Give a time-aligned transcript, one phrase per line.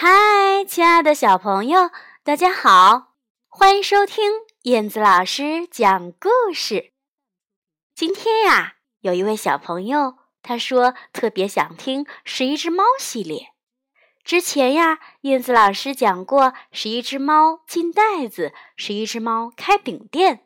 [0.00, 1.90] 嗨，亲爱的小朋友，
[2.22, 3.16] 大家好，
[3.48, 4.30] 欢迎收听
[4.62, 6.92] 燕子老师讲故事。
[7.96, 13.48] 今天呀，有一位小朋友，他说特别想听《十一只猫》系列。
[14.22, 20.36] 之前呀，燕子老师讲过《十一只猫进袋子》，《十一只猫开饼店》。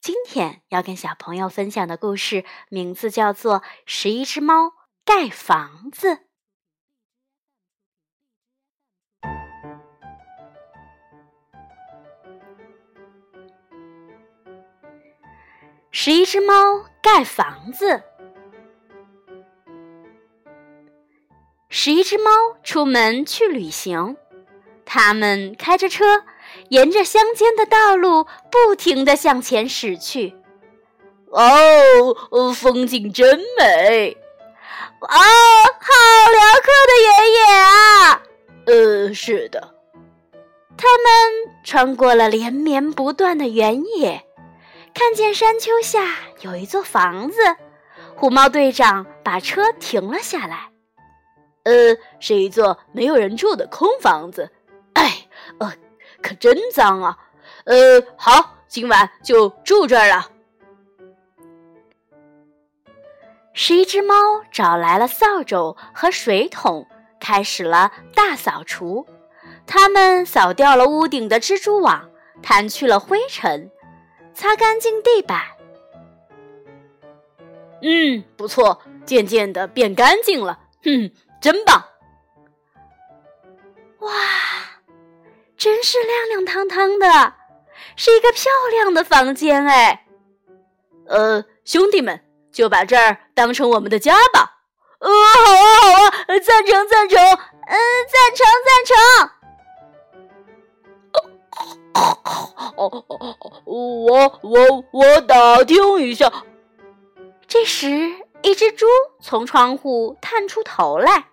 [0.00, 4.72] 今天要跟小朋友分享的故事名字叫做《十一只猫
[5.04, 6.08] 盖房子》。
[15.96, 18.02] 十一只猫盖房子。
[21.68, 22.32] 十一只猫
[22.64, 24.16] 出门去旅行，
[24.84, 26.24] 它们开着车，
[26.68, 30.34] 沿着乡间的道路不停地向前驶去。
[31.30, 34.16] 哦，风景真美！
[34.98, 38.22] 哦，好辽阔的原野啊！
[38.66, 39.72] 呃，是的。
[40.76, 44.26] 他们穿过了连绵不断的原野。
[44.94, 47.38] 看见山丘下有一座房子，
[48.14, 50.70] 虎猫队长把车停了下来。
[51.64, 54.52] 呃，是一座没有人住的空房子。
[54.94, 55.26] 哎，
[55.58, 55.72] 呃，
[56.22, 57.18] 可真脏啊！
[57.64, 60.30] 呃，好，今晚就住这儿了。
[63.52, 64.14] 十一只猫
[64.52, 66.86] 找来了扫帚和水桶，
[67.18, 69.06] 开始了大扫除。
[69.66, 72.08] 它们扫掉了屋顶的蜘蛛网，
[72.42, 73.70] 掸去了灰尘。
[74.34, 75.40] 擦干净地板。
[77.82, 80.58] 嗯，不错，渐渐的变干净了。
[80.82, 81.84] 哼，真棒！
[84.00, 84.12] 哇，
[85.56, 87.34] 真是亮亮堂堂的，
[87.96, 90.06] 是一个漂亮的房间哎。
[91.06, 94.62] 呃，兄弟们，就把这儿当成我们的家吧。
[95.00, 96.10] 呃，好啊，好啊，
[96.42, 97.76] 赞成，赞成，嗯，
[98.08, 99.30] 赞成，赞成。
[102.76, 103.04] 哦哦，
[103.64, 106.30] 我我我打听一下。
[107.46, 107.88] 这时，
[108.42, 108.86] 一只猪
[109.20, 111.26] 从窗户探出头来。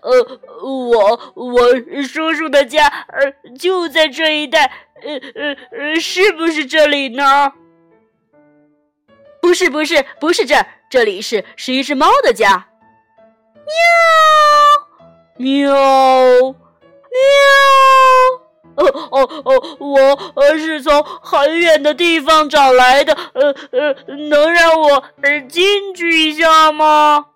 [0.00, 1.60] 呃，我我
[2.02, 4.64] 叔叔的家呃就在这一带，
[5.02, 7.52] 呃呃呃，是不是这里呢？
[9.40, 12.68] 不是不是不是这儿，这里是是一只猫的家。
[15.38, 15.72] 喵喵
[16.52, 16.62] 喵。
[18.76, 19.76] 哦哦哦！
[19.78, 19.98] 我
[20.34, 23.94] 呃是从很远的地方找来的，呃呃，
[24.30, 25.04] 能让我
[25.48, 27.26] 进去一下吗？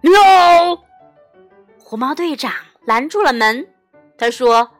[0.00, 0.82] 喵！
[1.84, 2.52] 虎猫队长
[2.86, 3.68] 拦住了门，
[4.16, 4.70] 他说：“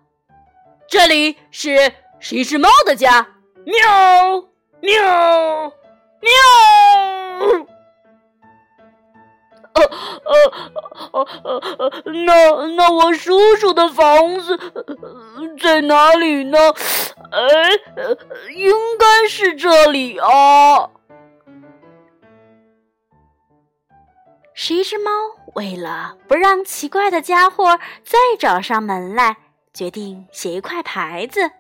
[0.89, 3.27] 这里是是一只猫的家。”
[3.65, 4.45] 喵
[4.81, 5.73] 喵
[6.21, 6.31] 喵！
[9.75, 9.83] 呃
[11.13, 14.59] 呃呃呃，那那我叔叔的房子
[15.61, 16.59] 在哪里呢？
[17.31, 17.71] 哎，
[18.55, 20.91] 应该是这里啊。
[24.55, 25.11] 十一只猫
[25.55, 29.37] 为了不让奇怪的家伙再找上门来，
[29.73, 31.51] 决定写一块牌子。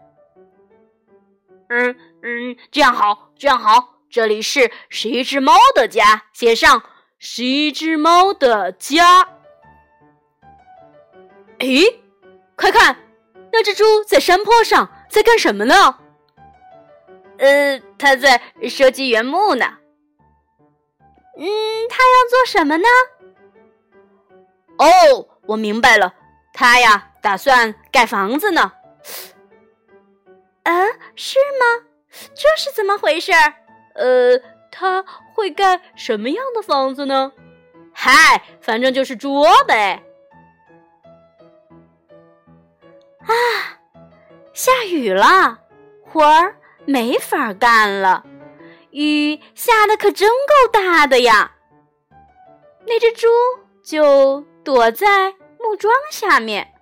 [1.69, 6.83] 嗯嗯，这样好，这样好，这里是十一只猫的家，写上。
[7.25, 9.28] 是一只猫的家。
[11.60, 12.03] 诶，
[12.56, 12.97] 快看，
[13.53, 16.00] 那只猪在山坡上在干什么呢？
[17.38, 19.65] 呃，它在收集原木呢。
[21.38, 21.47] 嗯，
[21.88, 22.88] 它要做什么呢？
[24.78, 26.12] 哦，我明白了，
[26.53, 28.72] 它呀打算盖房子呢。
[30.65, 30.72] 啊，
[31.15, 31.87] 是吗？
[32.34, 33.31] 这是怎么回事？
[33.94, 34.51] 呃。
[34.72, 37.33] 他会盖什么样的房子呢？
[37.93, 40.03] 嗨，反正就是猪窝呗。
[43.21, 43.31] 啊，
[44.53, 45.61] 下雨了，
[46.03, 46.56] 活儿
[46.87, 48.25] 没法干了。
[48.91, 51.53] 雨下的可真够大的呀！
[52.87, 53.28] 那只猪
[53.84, 55.31] 就躲在
[55.61, 56.73] 木桩下面。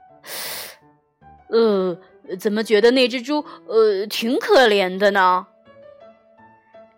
[1.48, 1.98] 呃，
[2.38, 5.48] 怎么觉得那只猪呃挺可怜的呢？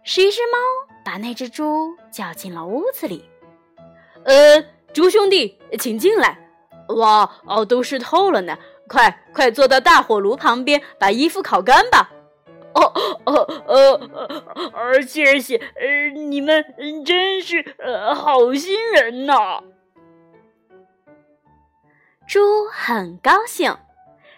[0.05, 0.59] 是一只猫
[1.05, 3.29] 把那只猪叫进了屋子里。
[4.25, 4.63] 呃，
[4.93, 6.39] 猪兄弟，请进来。
[6.89, 8.57] 哇，哦，都湿透了呢。
[8.89, 12.11] 快快坐到大火炉旁边，把衣服烤干吧。
[12.75, 12.93] 哦
[13.25, 13.35] 哦
[13.67, 14.01] 呃
[14.73, 16.65] 呃，谢谢，呃，你们
[17.05, 19.63] 真是呃好心人呐。
[22.27, 23.77] 猪很高兴，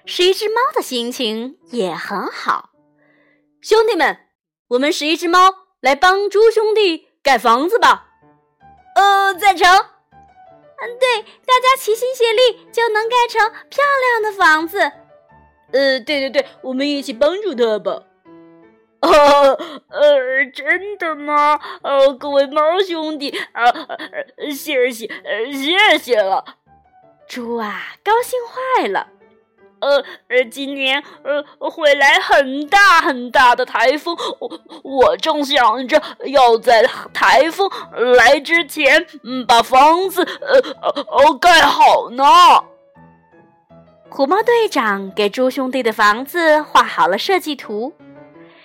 [0.05, 2.71] 十一只猫的心情也很好。
[3.61, 4.19] 兄弟们。
[4.69, 8.07] 我们十一只猫来帮猪兄弟盖房子吧。
[8.95, 9.69] 呃，赞成。
[9.69, 14.79] 嗯对，大家齐心协力就能盖成漂亮的房子。
[15.73, 18.03] 呃，对对对，我们一起帮助他吧。
[19.01, 19.11] 呃
[19.91, 21.61] 呃，真的吗？
[21.83, 23.65] 呃，各位猫兄弟，啊，
[24.51, 25.07] 谢谢，
[25.53, 26.43] 谢谢了。
[27.29, 29.09] 猪啊，高兴坏了。
[29.85, 36.83] 呃呃，今年呃会来很大很大的台风，我我正想着要在
[37.13, 37.71] 台风
[38.17, 40.59] 来之前，嗯，把房子呃
[40.95, 42.25] 呃盖好呢。
[44.09, 47.93] 虎猫队长给猪兄弟的房子画好了设计图，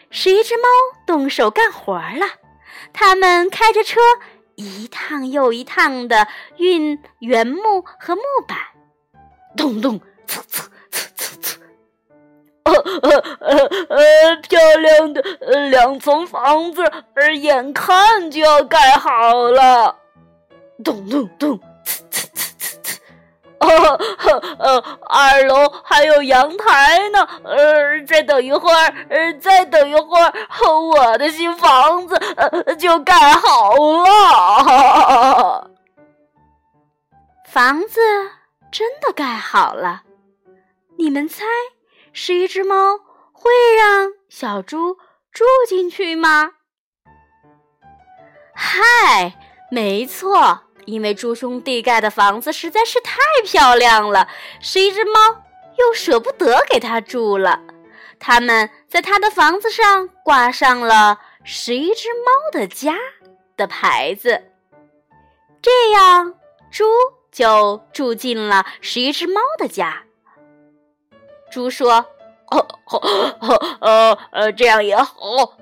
[0.10, 0.63] 十一只猫
[1.06, 2.25] 动手干活了。
[2.94, 4.00] 他们开着车，
[4.56, 6.27] 一趟又一趟的
[6.57, 8.57] 运原木和木板，
[9.57, 10.69] 咚咚，呲呲。
[12.80, 13.58] 呃呃
[13.90, 15.22] 呃，漂亮的
[15.70, 16.84] 两层房子，
[17.16, 19.96] 而眼看就要盖好了。
[20.84, 22.98] 咚咚咚，呲呲呲呲呲。
[23.60, 24.00] 哦，
[24.60, 27.28] 呃，二楼还有阳台呢。
[27.44, 30.34] 呃，再等一会儿，呃，再等一会儿，
[30.96, 33.74] 我的新房子呃就盖好
[34.06, 35.70] 了。
[37.46, 38.00] 房子
[38.72, 40.04] 真的盖好了，
[40.98, 41.44] 你们猜？
[42.14, 42.98] 是一只猫
[43.32, 44.98] 会让小猪
[45.32, 46.52] 住进去吗？
[48.54, 49.38] 嗨，
[49.72, 53.16] 没错，因为猪兄弟盖的房子实在是太
[53.46, 54.28] 漂亮了，
[54.60, 55.20] 十一只猫
[55.78, 57.62] 又舍不得给他住了。
[58.20, 62.98] 他们在他的房子上挂上了“十一只猫的家”
[63.56, 64.52] 的牌子，
[65.62, 66.34] 这样
[66.70, 66.84] 猪
[67.32, 70.04] 就住进了十一只猫的家。
[71.51, 72.06] 猪说
[72.51, 75.13] ：“哦哦呃呃，这样也好。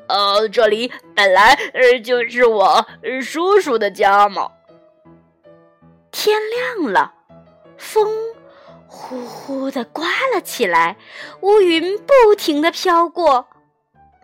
[0.07, 2.85] 呃，这里本来呃就是我
[3.21, 4.51] 叔叔的家嘛。”
[6.11, 7.13] 天亮了，
[7.77, 8.07] 风
[8.87, 10.97] 呼呼的刮了起来，
[11.41, 13.47] 乌云不停的飘过，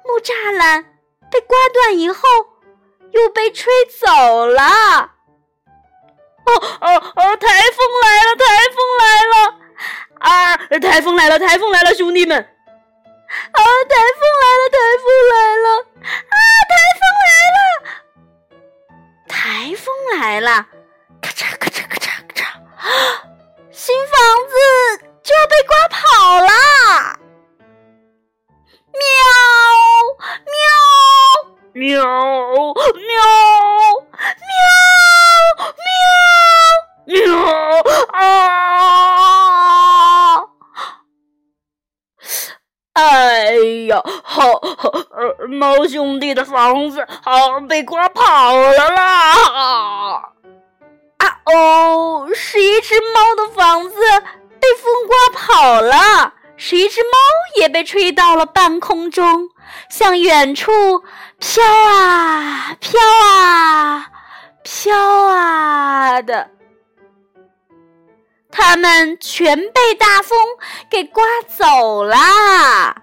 [0.04, 0.84] 木栅栏
[1.32, 2.20] 被刮断以后，
[3.12, 5.12] 又被吹走了。
[6.46, 6.52] 哦
[6.82, 7.38] 哦哦！
[7.38, 8.36] 台风来了！
[8.36, 8.44] 台
[8.76, 9.63] 风来了！
[10.20, 10.56] 啊！
[10.80, 11.38] 台风来了！
[11.40, 12.38] 台风来了，兄弟们！
[12.38, 12.44] 啊！
[13.90, 14.70] 台风来了！
[14.70, 15.68] 台风来了！
[16.02, 16.38] 啊！
[16.70, 17.60] 台风来了！
[19.28, 19.38] 台
[19.76, 19.86] 风
[20.20, 20.68] 来了！
[21.22, 22.44] 咔嚓咔嚓咔嚓咔嚓！
[22.78, 22.88] 啊
[23.72, 24.12] 新房
[24.48, 24.54] 子
[25.24, 25.98] 就要被刮跑
[26.42, 26.50] 了！
[28.94, 29.02] 喵
[30.46, 30.56] 喵
[31.74, 31.90] 喵
[32.94, 33.12] 喵
[45.64, 49.32] 猫兄弟的房子好像被刮跑了啦！
[51.18, 53.96] 啊哦，是一只猫的房子
[54.60, 57.10] 被风刮跑了，是一只猫
[57.56, 59.48] 也被吹到了半空中，
[59.90, 60.70] 向远处
[61.40, 64.08] 飘啊飘啊
[64.64, 64.98] 飘
[65.30, 66.50] 啊的。
[68.52, 70.38] 他们全被大风
[70.90, 72.98] 给刮走啦！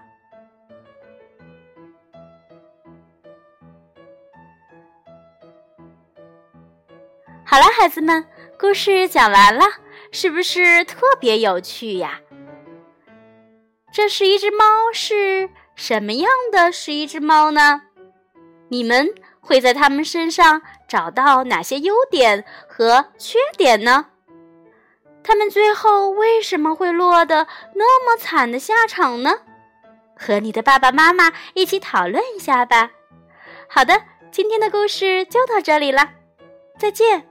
[7.51, 8.25] 好了，孩子们，
[8.57, 9.65] 故事讲完了，
[10.13, 12.21] 是不是特别有趣呀？
[13.91, 17.81] 这是一只猫，是什么样的是一只猫呢？
[18.69, 24.05] 你们会在它们身上找到哪些优点和缺点呢？
[25.21, 29.39] 他们最后为什么会落得那么惨的下场呢？
[30.15, 32.91] 和你的爸爸妈妈一起讨论一下吧。
[33.67, 36.11] 好的，今天的故事就到这里了，
[36.79, 37.27] 再见。